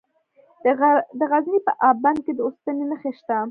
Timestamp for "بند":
2.03-2.17